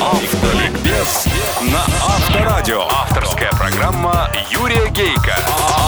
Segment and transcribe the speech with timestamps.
[0.00, 1.26] Автоликбез
[1.62, 2.82] на Авторадио.
[2.82, 3.17] Авторская
[3.78, 5.36] программа Юрия Гейка.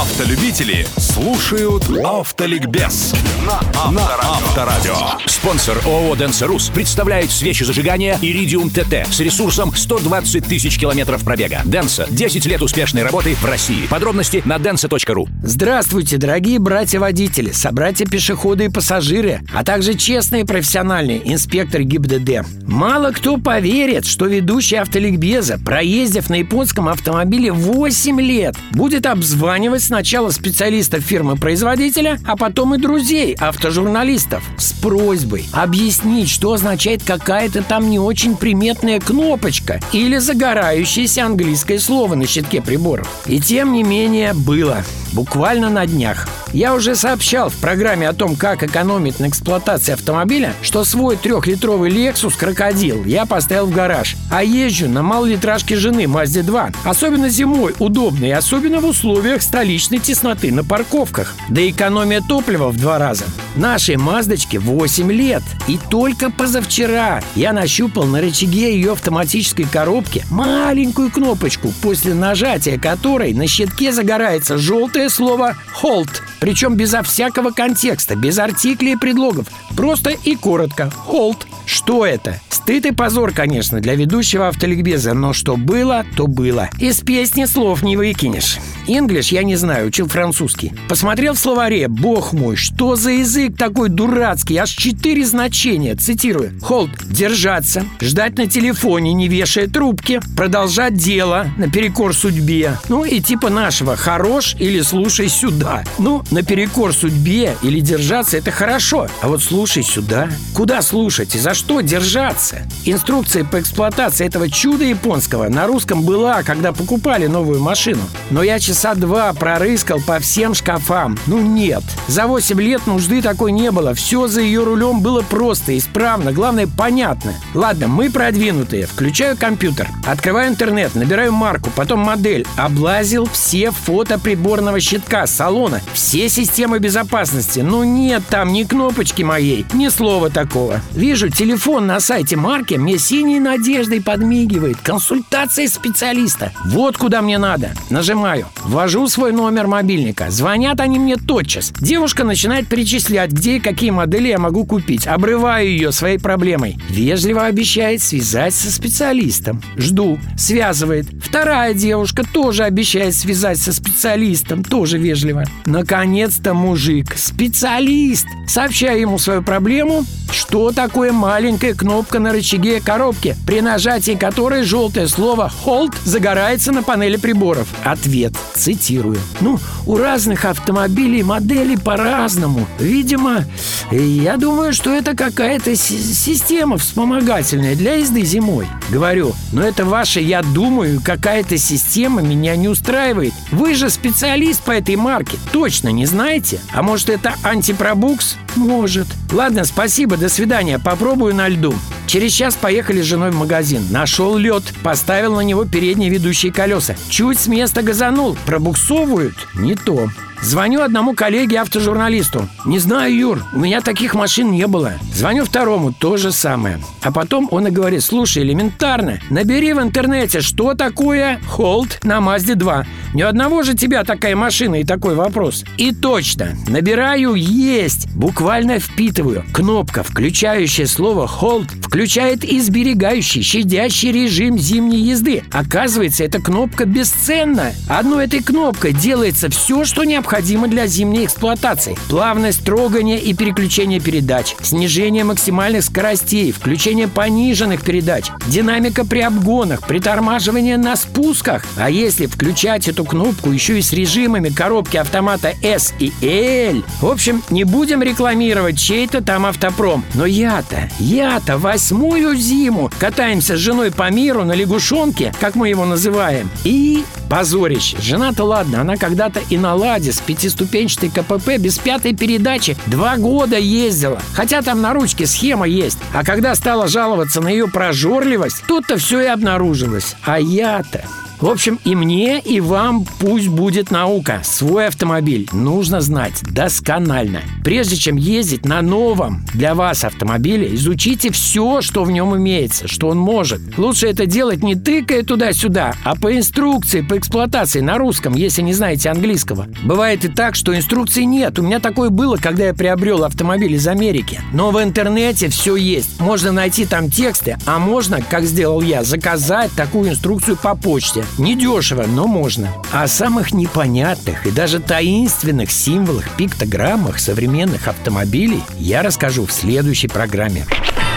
[0.01, 3.13] Автолюбители слушают Автоликбез
[3.45, 4.95] на Авторадио.
[5.27, 11.63] Спонсор ООО «Денсерус» представляет свечи зажигания «Иридиум ТТ» с ресурсом 120 тысяч километров пробега.
[11.65, 12.07] Денса.
[12.09, 13.87] 10 лет успешной работы в России.
[13.89, 15.29] Подробности на densa.ru.
[15.43, 22.47] Здравствуйте, дорогие братья-водители, собратья-пешеходы и пассажиры, а также честные профессиональные инспекторы ГИБДД.
[22.69, 27.80] Мало кто поверит, что ведущий автоликбеза, проездив на японском автомобиле 8
[28.21, 36.53] лет, будет обзванивать сначала специалистов фирмы-производителя, а потом и друзей автожурналистов с просьбой объяснить, что
[36.53, 43.09] означает какая-то там не очень приметная кнопочка или загорающееся английское слово на щитке приборов.
[43.27, 44.85] И тем не менее было.
[45.13, 46.29] Буквально на днях.
[46.53, 51.91] Я уже сообщал в программе о том, как экономить на эксплуатации автомобиля, что свой трехлитровый
[51.93, 56.71] Lexus Крокодил я поставил в гараж, а езжу на малолитражке жены Mazda 2.
[56.85, 61.37] Особенно зимой удобно и особенно в условиях столичной тесноты на парковках.
[61.49, 63.27] Да и экономия топлива в два раза.
[63.55, 65.43] Нашей Маздочке 8 лет.
[65.69, 73.35] И только позавчера я нащупал на рычаге ее автоматической коробки маленькую кнопочку, после нажатия которой
[73.35, 76.11] на щитке загорается желтое слово «Hold».
[76.41, 79.47] Причем безо всякого контекста, без артиклей и предлогов.
[79.77, 80.91] Просто и коротко.
[81.07, 81.50] «Hold».
[81.71, 82.41] Что это?
[82.51, 86.69] Стыд и позор, конечно, для ведущего автоликбеза, но что было, то было.
[86.81, 88.59] Из песни слов не выкинешь.
[88.89, 90.73] Инглиш я не знаю, учил французский.
[90.89, 96.59] Посмотрел в словаре, бог мой, что за язык такой дурацкий, аж четыре значения, цитирую.
[96.63, 102.79] Hold– держаться, ждать на телефоне, не вешая трубки, продолжать дело наперекор судьбе.
[102.89, 105.85] Ну и типа нашего «хорош» или «слушай сюда».
[106.01, 110.29] Ну, наперекор судьбе или держаться– это хорошо, а вот слушай сюда.
[110.53, 112.63] Куда слушать и за что держаться?
[112.87, 118.01] Инструкция по эксплуатации этого чуда японского на русском была, когда покупали новую машину.
[118.31, 121.19] Но я часа два прорыскал по всем шкафам.
[121.27, 121.83] Ну нет.
[122.09, 123.93] За 8 лет нужды такой не было.
[123.93, 127.35] Все за ее рулем было просто, исправно, главное понятно.
[127.53, 128.87] Ладно, мы продвинутые.
[128.87, 132.47] Включаю компьютер, открываю интернет, набираю марку, потом модель.
[132.57, 137.61] Облазил все фото приборного щитка, салона, все системы безопасности.
[137.61, 140.81] Ну нет там ни кнопочки моей, ни слова такого.
[140.93, 141.50] Вижу, телефон
[141.81, 144.79] на сайте марки мне синей надеждой подмигивает.
[144.83, 146.53] Консультация специалиста.
[146.65, 147.73] Вот куда мне надо.
[147.91, 148.47] Нажимаю.
[148.65, 150.31] Ввожу свой номер мобильника.
[150.31, 151.73] Звонят они мне тотчас.
[151.81, 155.07] Девушка начинает перечислять, где и какие модели я могу купить.
[155.07, 156.79] Обрываю ее своей проблемой.
[156.89, 159.63] Вежливо обещает связать со специалистом.
[159.77, 160.19] Жду.
[160.37, 161.07] Связывает.
[161.23, 164.63] Вторая девушка тоже обещает связать со специалистом.
[164.63, 165.45] Тоже вежливо.
[165.67, 167.17] Наконец-то мужик.
[167.17, 168.27] Специалист.
[168.47, 170.05] Сообщаю ему свою проблему.
[170.33, 176.83] Что такое маленькая кнопка на рычаге коробки, при нажатии которой желтое слово «Hold» загорается на
[176.83, 177.69] панели приборов?
[177.85, 178.33] Ответ.
[178.55, 179.19] Цитирую.
[179.41, 182.67] Ну, у разных автомобилей модели по-разному.
[182.79, 183.45] Видимо,
[183.91, 188.69] я думаю, что это какая-то система вспомогательная для езды зимой.
[188.89, 193.35] Говорю, но это ваша «я думаю» какая-то система меня не устраивает.
[193.51, 195.39] Вы же специалист по этой марке.
[195.53, 196.61] Точно не знаете?
[196.73, 198.37] А может это антипробукс?
[198.57, 199.07] Может.
[199.33, 200.79] Ладно, спасибо, до свидания.
[200.79, 201.75] Попробую на льду.
[202.07, 203.87] Через час поехали с женой в магазин.
[203.91, 206.95] Нашел лед, поставил на него передние ведущие колеса.
[207.09, 208.37] Чуть с места газанул.
[208.47, 209.35] Пробуксовывают?
[209.55, 210.09] Не то.
[210.43, 212.49] Звоню одному коллеге-автожурналисту.
[212.65, 214.95] Не знаю, Юр, у меня таких машин не было.
[215.15, 216.81] Звоню второму, то же самое.
[217.03, 222.55] А потом он и говорит, слушай, элементарно, набери в интернете, что такое Холд на Мазде
[222.55, 222.87] 2.
[223.13, 225.65] Ни одного же тебя такая машина и такой вопрос.
[225.77, 229.45] И точно, набираю «Есть», буквально впитываю.
[229.53, 235.43] Кнопка, включающая слово «Hold», включает и щадящий режим зимней езды.
[235.53, 237.73] Оказывается, эта кнопка бесценна.
[237.89, 240.30] Одной этой кнопкой делается все, что необходимо
[240.69, 241.97] для зимней эксплуатации.
[242.09, 250.77] Плавность трогания и переключения передач, снижение максимальных скоростей, включение пониженных передач, динамика при обгонах, притормаживание
[250.77, 251.65] на спусках.
[251.77, 257.07] А если включать эту кнопку еще и с режимами коробки автомата S и L, в
[257.07, 260.05] общем, не будем рекламировать чей-то там автопром.
[260.15, 265.85] Но я-то, я-то восьмую зиму катаемся с женой по миру на лягушонке, как мы его
[265.85, 267.97] называем, и Позорище.
[268.01, 273.57] Жена-то ладно, она когда-то и на «Ладе» с пятиступенчатой КПП без пятой передачи два года
[273.57, 274.21] ездила.
[274.35, 275.99] Хотя там на ручке схема есть.
[276.13, 280.17] А когда стала жаловаться на ее прожорливость, тут-то все и обнаружилось.
[280.25, 281.05] А я-то...
[281.41, 284.43] В общем, и мне, и вам пусть будет наука.
[284.45, 287.41] Свой автомобиль нужно знать досконально.
[287.65, 293.09] Прежде чем ездить на новом для вас автомобиле, изучите все, что в нем имеется, что
[293.09, 293.79] он может.
[293.79, 298.75] Лучше это делать не тыкая туда-сюда, а по инструкции, по эксплуатации на русском, если не
[298.75, 299.67] знаете английского.
[299.83, 301.59] Бывает и так, что инструкции нет.
[301.59, 304.43] У меня такое было, когда я приобрел автомобиль из Америки.
[304.53, 306.21] Но в интернете все есть.
[306.21, 311.25] Можно найти там тексты, а можно, как сделал я, заказать такую инструкцию по почте.
[311.39, 312.73] Недешево, но можно.
[312.93, 320.67] О самых непонятных и даже таинственных символах, пиктограммах современных автомобилей я расскажу в следующей программе.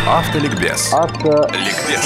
[0.08, 0.94] Автоликбез.
[0.94, 2.02] Автоликбез.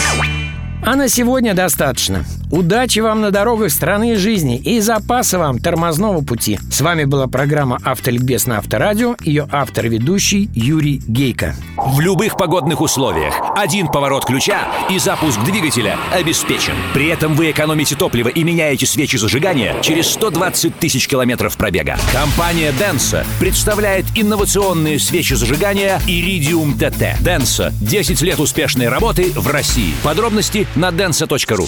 [0.85, 2.23] А на сегодня достаточно.
[2.49, 6.57] Удачи вам на дорогах страны жизни и запаса вам тормозного пути.
[6.71, 11.55] С вами была программа «Автоликбез» на Авторадио, ее автор-ведущий Юрий Гейко.
[11.75, 16.75] В любых погодных условиях один поворот ключа и запуск двигателя обеспечен.
[16.93, 21.97] При этом вы экономите топливо и меняете свечи зажигания через 120 тысяч километров пробега.
[22.13, 27.19] Компания Denso представляет инновационные свечи зажигания Iridium TT.
[27.21, 29.93] Denso– 10 лет успешной работы в России.
[30.01, 31.67] Подробности на denso.ru.